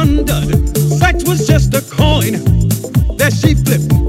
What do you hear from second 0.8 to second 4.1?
Sex was just a coin that she flipped.